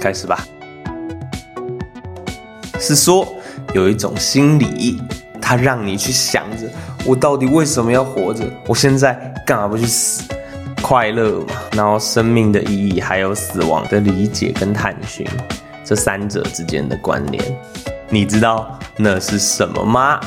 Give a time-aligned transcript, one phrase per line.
[0.00, 0.46] 开始吧。
[2.78, 3.26] 是说
[3.74, 5.00] 有一种心理，
[5.40, 6.68] 它让你去想着，
[7.04, 8.44] 我到底为什么要活着？
[8.66, 10.22] 我现在干嘛不去死？
[10.82, 15.26] 快乐嘛，然后生命的意义，还有死亡的理解跟探寻，
[15.84, 17.42] 这三者之间的关联，
[18.08, 20.20] 你知道那是什么吗？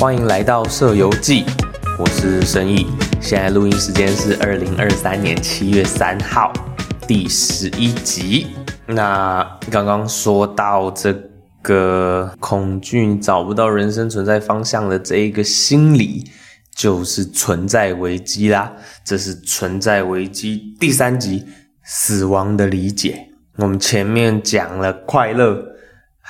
[0.00, 1.44] 欢迎来到《社游记》，
[1.98, 2.86] 我是申毅，
[3.20, 6.52] 现在录音时间是二零二三年七月三号，
[7.06, 8.46] 第十一集。
[8.86, 11.12] 那刚刚说到这
[11.60, 16.24] 个恐惧，找不到人生存在方向的这一个心理，
[16.74, 18.72] 就是存在危机啦。
[19.04, 21.44] 这是存在危机第三集，
[21.82, 23.28] 死亡的理解。
[23.56, 25.77] 我们前面讲了快乐。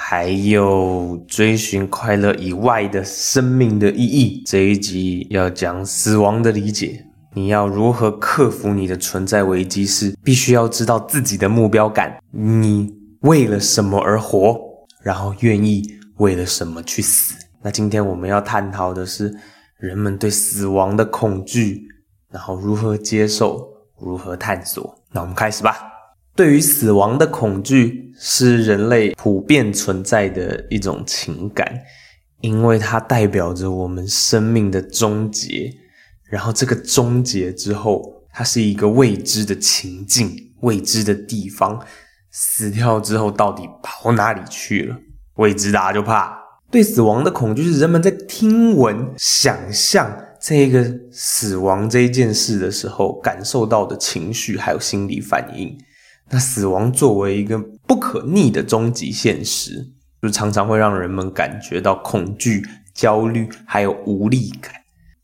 [0.01, 4.45] 还有追寻快乐以外的生命的意义。
[4.47, 9.85] 这一集要讲死亡的理解，你要如何克服你的存在危机？
[9.85, 14.57] 是必须要知道自己的目标感，你为了什么而活，
[15.03, 15.83] 然后愿意
[16.19, 17.35] 为了什么去死。
[17.61, 19.35] 那今天我们要探讨的是
[19.79, 21.87] 人们对死亡的恐惧，
[22.31, 23.69] 然后如何接受，
[24.01, 25.03] 如何探索。
[25.11, 25.98] 那我们开始吧。
[26.39, 31.81] 对于死亡的恐惧是人类普遍存在的一种情感，
[32.43, 35.69] 因为它代表着我们生命的终结。
[36.31, 40.31] 然后这个终结之后，它是一个未知的情境、
[40.61, 41.85] 未知的地方。
[42.31, 44.97] 死掉之后到底跑哪里去了？
[45.39, 46.39] 未知大家就怕。
[46.71, 55.77] 对死亡的恐惧是人们在听闻、想象这个死亡这一件事的时候感受到的情绪，还有心理反应。
[56.31, 59.87] 那死亡作为一个不可逆的终极现实，
[60.21, 64.73] 就常常会让人们感觉到恐惧、焦虑，还有无力感。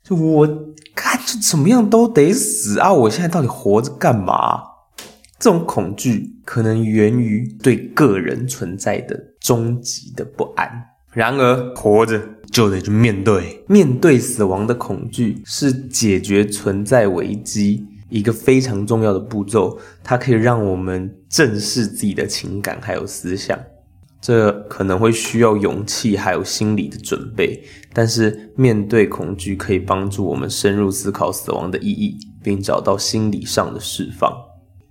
[0.02, 0.46] 就我
[0.94, 2.92] 看，就怎么样都得死啊！
[2.92, 4.62] 我现在到底活着干嘛？
[5.38, 10.70] 这种恐惧可能源于对个人存在的终极的不安。
[11.12, 12.20] 然而，活着
[12.50, 17.86] 就得去面对，面对死亡的恐惧，是解决存在危机。
[18.08, 23.58] 一个非常重要的步骤，它可以让我们正视自己的情感还有思想。
[24.20, 34.32] 这可能会需要勇气还有心理的准备，但是面对恐惧可以帮助我们深入思考死亡的意义，并找到心理上的释放。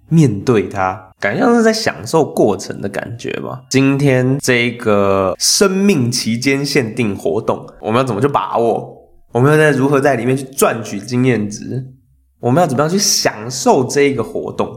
[0.07, 3.63] 面对它，感觉像是在享受过程的感觉吧。
[3.72, 8.95] 今天这个生命期间限定活动，我们要怎么去把握？
[9.31, 11.84] 我们要在如何在里面去赚取经验值？
[12.44, 14.70] 我们要怎么样去享受这一个活动？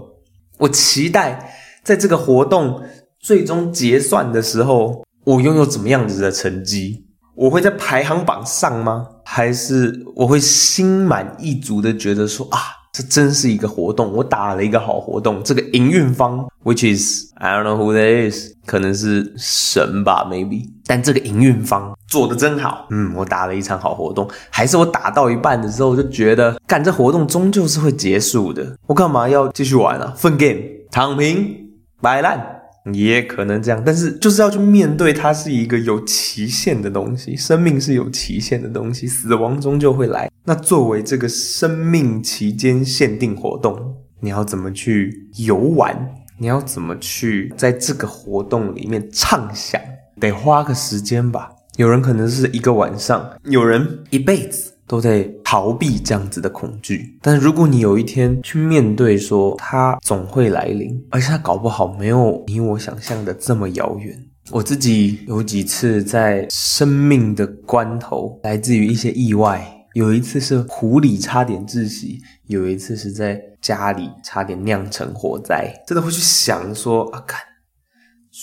[0.59, 2.81] 我期待在这个活动
[3.19, 7.06] 最终结算的时候，我拥有怎么样子的成绩？
[7.34, 9.09] 我会在排行榜上吗？
[9.25, 12.59] 还是我会心满意足的觉得说啊？
[12.97, 15.43] 这真是一个活动，我打了一个好活动。
[15.43, 20.71] 这个营运方，which is I don't know who that is，可能是神吧，maybe。
[20.87, 24.27] 但这个营运方做的真好，嗯，我打了一场好活动。
[24.49, 30.15] 还是我打到一半的时候就觉得，干这活动终究是会结束的，我干嘛要继续玩啊？
[30.17, 31.69] 粪 game，躺平，
[32.01, 32.56] 摆烂。
[32.92, 40.30] 也可能这样，但是就是要去面对它是一个有期限的东西，生命是有期限的东西，死亡终究会来。
[40.44, 45.97] 那作为这个生命期间限定活动，你要怎么去游玩？
[46.38, 49.80] 你要怎么去在这个活动里面畅想？
[50.20, 51.50] 得花个时间吧。
[51.76, 54.75] 有人可能是一个晚上，有人一辈子。
[54.88, 64.16] 都在逃避这样子的恐惧，但如果你有一天去面对，说它总会来临，而且它搞不好没有你我想象的这么遥远。
[64.52, 77.41] 我自己有几次在生命的关头，来自于一些意外，有一次是湖里差点窒息，有一次是在家里差点酿成火灾，真的会去想说啊，看，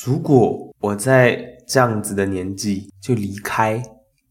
[0.05, 3.81] 如果我在这样子的年纪就离开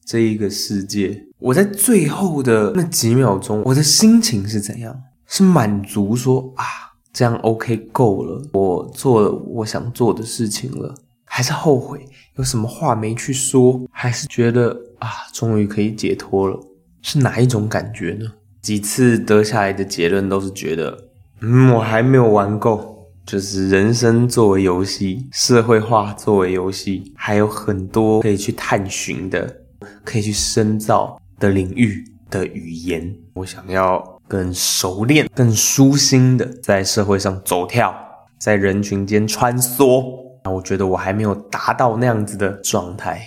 [0.05, 1.19] 这一个世界。
[1.43, 4.97] 我在最后的那几秒钟，我的心情是怎样？
[5.27, 6.65] 是满足说啊，
[7.13, 10.95] 这样 OK 够了，我做了我想做的事情了，
[11.25, 12.07] 还是后悔
[12.37, 13.81] 有什么话没去说？
[13.91, 16.57] 还是觉得啊，终于可以解脱了？
[17.03, 18.27] 是哪一种感觉呢？
[18.61, 20.97] 几次得下来的结论都是觉得，
[21.41, 22.91] 嗯，我还没有玩够。
[23.25, 29.59] 就是人生作为游戏，社会化作为游戏，还有很多可以去探寻的，
[30.05, 31.22] 可以去深造。
[31.43, 37.93] 的领域的语言，我想要更熟练、更舒心的在社会上走跳，
[38.39, 40.05] 在人群间穿梭。
[40.45, 43.21] 那我觉得我还没有达到那样子的状态，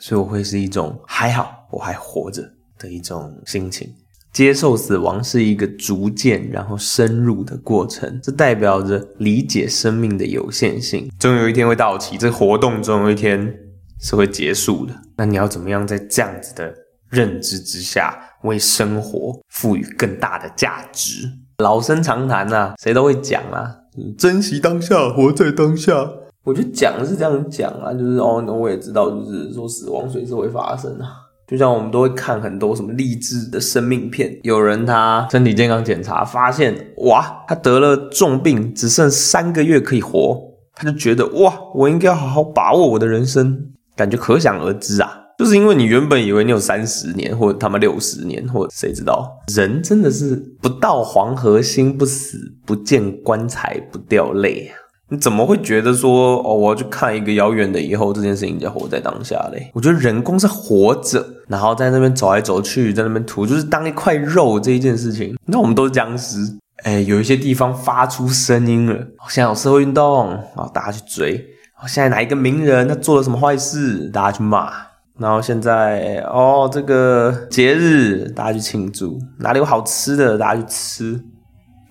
[0.00, 2.42] 所以我会是一种还好我还活着
[2.76, 3.88] 的一种心情。
[4.32, 13.54] 接受死亡是一个逐渐然后深入的过程，这代表着理解生命的有限性，总有一天会到期，这活动总有一天
[14.00, 14.92] 是会结束的。
[15.16, 16.74] 那你要怎么样在这样子的
[17.14, 21.30] 认知之下，为生活赋予更大的价值？
[21.58, 23.76] 老生常谈呐，谁都会讲啊，
[24.18, 26.10] 珍惜当下，活在当下。
[26.42, 31.22] 我觉得讲是这样讲啊，就是哦，我也知道，就是说死亡随时会发生啊。
[31.46, 36.74] 就像我们都会看很多什么励志的生命片，有人他身体健康检查发现，
[37.06, 40.42] 哇，他得了重病，只剩三个月可以活，
[40.74, 45.23] 他就觉得哇，我应该要好好把握我的人生，感觉可想而知啊。
[45.38, 54.78] 就是因为你原本以为你有三十年，或者他妈六十年，或者谁知道，人真的是不到黄河心不死，不见棺材不掉泪啊。
[55.10, 59.70] 你怎么会觉得说哦，我要去看一个遥远的以后这件事情叫活在当下嘞？
[59.74, 65.36] 我觉得人工是活着，然后在那边走来走去，在那边涂，就是当一块肉这一件事情。
[65.44, 66.38] 那我们都是僵尸，
[66.84, 68.94] 哎，有一些地方发出声音了，
[69.28, 71.44] 现在有社会运动啊，大家去追。
[71.86, 74.72] 现在哪一个名人他做了什么坏事，大家去骂。
[75.18, 81.24] 然后现在哦，这个节日大家去庆祝，哪里有好吃的大家去吃。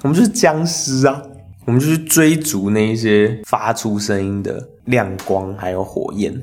[0.02, 1.22] 我们就是僵尸啊。
[1.66, 6.38] 我们就去追逐那一些发出声音的亮光，还有火焰。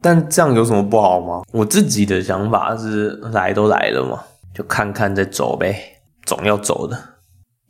[0.00, 1.42] 但这样有什么不好吗？
[1.52, 4.18] 我自己的想法是，来都来了嘛，
[4.54, 5.76] 就看看再走呗，
[6.24, 6.98] 总要走的。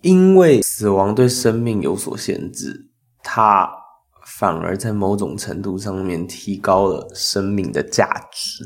[0.02, 2.86] 因为死亡对生命有所限制，
[3.24, 3.68] 它
[4.42, 8.64] 反而在某种程度上面提高了生命的价值。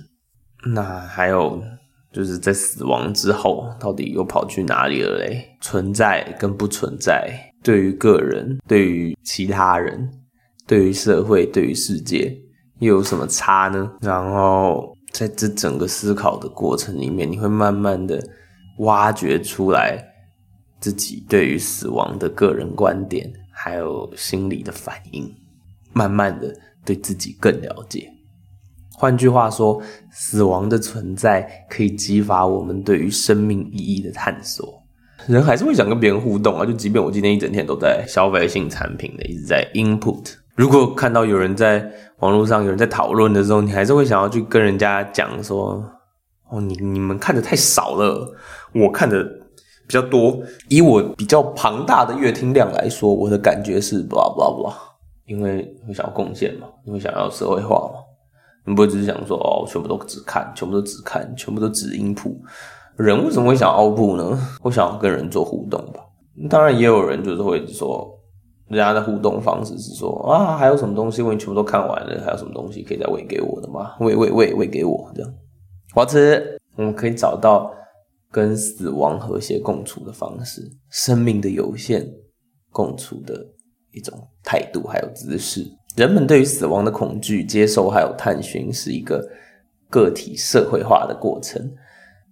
[0.73, 1.63] 那还有
[2.11, 5.45] 就是在死亡之后，到底又跑去哪里了嘞？
[5.61, 7.53] 存在跟不存在？
[7.63, 10.11] 对于个人，对于其他人，
[10.67, 12.35] 对于社会，对于世界，
[12.79, 13.93] 又有什么差呢？
[14.01, 18.19] 然后在这整个思考的过程里面，你会慢慢的
[18.79, 20.03] 挖掘出来
[20.81, 25.31] 自己对于死亡的个人观点，还有心理的反应，
[25.97, 26.55] 慢慢的
[26.85, 28.07] 对自己更了解。
[28.93, 29.81] 换句话说，
[30.13, 34.83] 死亡的存在可以激发我们对于生命意义的探索。
[35.27, 40.35] 人还是会想跟别人互动啊，就即便我今天一整天都在消费性产品的，一直在 input。
[40.55, 45.83] 如果看到有人在网络上有人在讨论的时候，你还是会想要去跟人家讲说
[46.49, 48.35] ：“哦，你你们看的太少了，
[48.75, 49.25] 我看的
[49.87, 50.41] 比较多。
[50.69, 54.75] 以我比较庞大的阅听量来说，我的感觉是 blah blah blah。
[55.27, 58.01] 因为会想要贡献嘛，因为想要社会化嘛，
[58.65, 62.37] 你不会只是想说哦，全部都只看，全部都只看，全部都只音谱。
[62.97, 64.39] 人为什么会想凹布呢？
[64.61, 66.01] 会想要跟人做互动吧。
[66.49, 68.09] 当然，也有人就是会说，
[68.69, 71.23] 人家的互动方式是说啊，还有什么东西？
[71.23, 73.97] 我全部都看完了，还有什么东西可以再喂给我的吗？
[74.01, 75.31] 喂喂喂喂给我这样。
[75.95, 76.57] 我要吃。
[76.77, 77.73] 我们可以找到
[78.31, 82.07] 跟死亡和谐共处的方式，生命的有限
[82.71, 83.35] 共处的
[83.97, 85.67] 一种态度还有姿势。
[85.97, 89.27] 人们对于死亡的恐惧、接受还有探寻，是一个
[89.89, 91.73] 个体社会化的过程。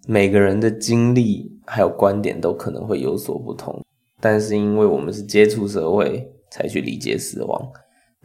[0.07, 3.83] 每个人的经历还有观点都可能会有所不同，
[4.21, 7.73] 但是因为我们是接触社会才去理解死亡，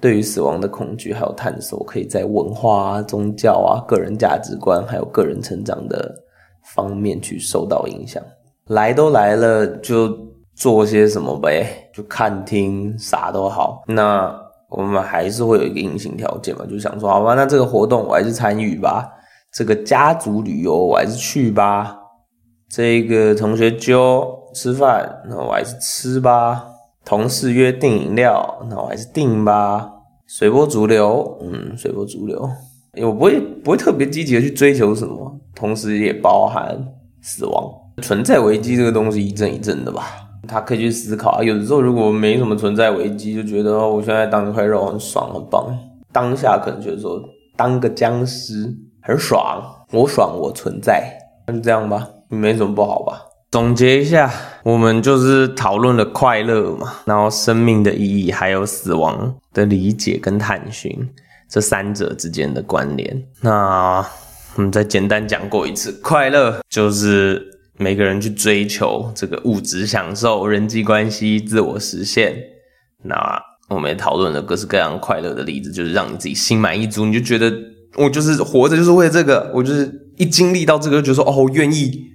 [0.02, 6.14] 对于死亡的恐惧还有探索，可以在文化啊、宗教啊、个人价值观还有个人成长的
[6.76, 8.22] 方面去受到影响。
[8.68, 10.10] 来都来了，就
[10.60, 13.82] 做些什么呗，就看听啥都好。
[13.88, 14.30] 那
[14.68, 19.10] 我们还是会有一个硬性条件嘛，就想说，好吧，那这个活动我还是参与吧。
[19.54, 21.98] 这个家族旅游我还是去吧，
[22.70, 26.66] 这个同学揪吃饭，那我还是吃吧。
[27.06, 29.90] 同事约订饮料，那我还是订吧。
[30.28, 32.48] 随波逐流，嗯，随波逐流。
[33.02, 36.78] 我不会不会特别积极的去追求什么，同时也包含
[37.22, 37.72] 死亡、
[38.04, 40.04] 存在危机这个东西一阵一阵的吧。
[40.48, 41.44] 他可以去思考啊。
[41.44, 45.66] 有的时候如果没什么存在危机，就觉得哦，我现在当一块肉很爽很棒。
[46.12, 47.22] 当下可能觉得说
[47.56, 48.76] 当个僵尸。
[49.02, 51.18] 很爽，我爽，我存在，
[51.48, 53.22] 那就这样吧，没什么不好吧？
[53.50, 54.32] 总结一下，
[54.62, 60.94] 我们就是讨论了快乐嘛，然后生命的意义，还有死亡的理解跟探寻
[61.50, 63.24] 这三者之间的关联。
[63.42, 64.06] 那
[64.56, 72.36] 我们再简单讲过一次，快乐就是每个人去追求这个物质享受、人际关系、自我实现。
[73.04, 77.52] 那我们也讨论了各式各样快乐的例子，就是让你自己心满意足，你就觉得。
[77.96, 79.52] 我就是活着，就是为了这个。
[79.52, 82.06] 我就是一经历到这个，就说哦，我愿意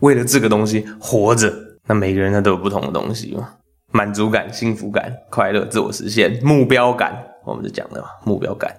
[0.00, 1.50] 为了这个东西活着。
[1.86, 3.48] 那每个人他都有不同的东西嘛，
[3.92, 8.76] 满足感、幸福感、快乐、自我实现、目标感，我们就讲了，目标感。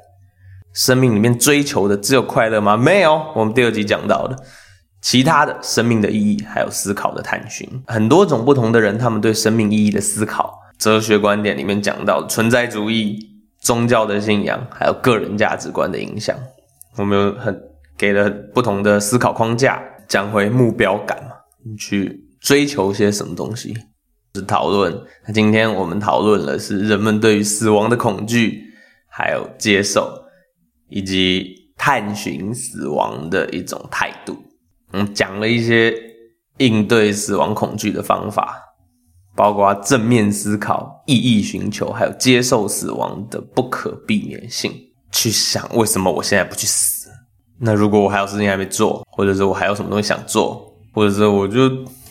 [0.75, 2.77] 生命里面追求的只有快乐吗？
[2.77, 3.19] 没有。
[3.35, 4.37] 我们第二集讲到的，
[5.03, 7.69] 其他的生命的意义，还有思考的探寻。
[7.87, 13.19] 很多种不同的人，他们对生命意义的思考，哲学观点里面讲到存在主义、
[13.59, 16.33] 宗教的信仰，还有个人价值观的影响。
[16.95, 17.61] 我们有很
[17.97, 21.31] 给了不同的思考框架，讲回目标感嘛，
[21.65, 23.75] 你去追求些什么东西？
[24.35, 24.97] 是讨论。
[25.27, 28.63] 那今天我们讨论的是人们对于死亡的恐惧，
[29.09, 30.09] 还有接受，
[30.87, 34.37] 以及探寻死亡的一种态度。
[34.93, 35.93] 嗯，讲了一些
[36.57, 38.61] 应对死亡恐惧的方法，
[39.35, 44.71] 包括正面思考、意义寻求，还有接受死亡的不可避免性。
[45.11, 47.09] 去想为什么我现在不去死？
[47.59, 51.69] 那如果我还有事情还没做，或者是我还有什么东西想做，或者是我就。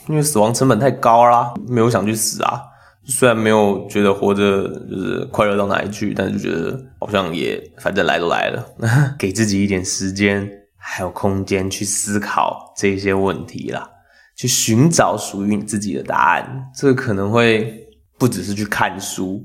[0.08, 2.60] 因为死亡成本太高啦，没有想去死啊。
[3.04, 8.66] 虽然没有觉得活着就是快乐到哪里去，但是觉得好像也反正来都来了，
[9.16, 10.44] 给自己一点时间
[10.84, 13.88] 还有空间去思考这些问题啦，
[14.36, 16.70] 去寻找属于你自己的答案。
[16.74, 19.44] 这个可能会不只是去看书，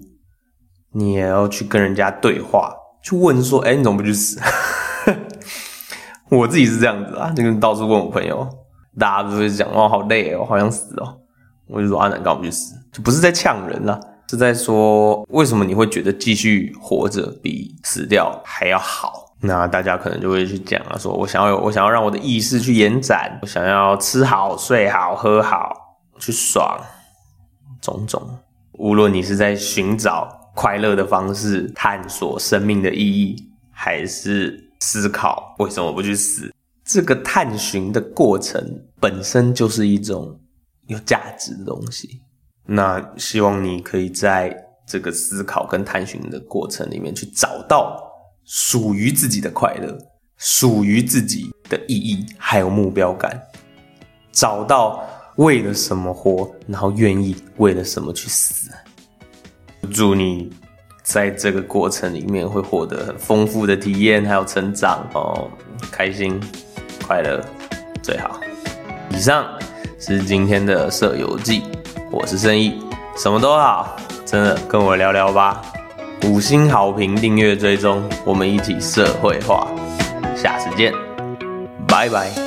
[0.91, 4.39] 你也要去跟人家对话，去问说：“哎，你怎么不去死？”
[6.29, 8.49] 我自己是这样子啊，就跟到处问我朋友。
[8.99, 11.19] 大家都会讲哦，好累哦，好想死哦。
[11.67, 12.73] 我就说阿南，干嘛不去死？
[12.91, 19.26] 就不是在呛人了，是在说为什么你会觉得继续活着比死掉还要好？
[19.39, 25.71] 那大家可能就会去讲啊，说我想要有，我想要让我的意识去延展，我想要吃好、睡好、喝好，
[26.17, 26.79] 去爽，
[27.81, 28.39] 种种。
[28.73, 33.35] 无论你是在寻找快乐的方式，探索生命的意义，
[33.71, 36.51] 还是思考为什么不去死。
[36.83, 38.59] 这个探寻的过程
[38.99, 40.39] 本身就是一种
[40.87, 42.21] 有价值的东西。
[42.65, 44.55] 那希望你可以在
[44.87, 48.06] 这个思考跟探寻的过程里面去找到
[48.47, 49.95] 属于自己的快乐，
[50.37, 53.39] 属于自己的意义，还有目标感，
[54.31, 55.03] 找到
[55.35, 58.71] 为了什么活，然后愿意为了什么去死。
[59.93, 60.49] 祝你
[61.03, 65.51] 在这个过程里面会获得很丰富的体验，还有成长哦，
[65.91, 66.39] 开心。
[67.05, 67.41] 快乐
[68.01, 68.39] 最好。
[69.11, 69.45] 以上
[69.99, 71.63] 是今天的舍友记，
[72.11, 72.81] 我是生意，
[73.17, 75.61] 什么都好，真的跟我聊聊吧。
[76.23, 79.67] 五星好评，订阅追踪，我们一起社会化。
[80.35, 80.93] 下次见，
[81.87, 82.46] 拜拜。